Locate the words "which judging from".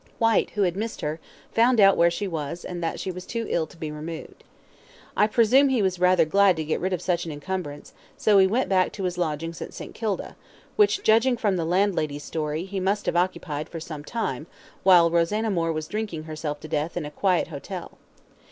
10.75-11.55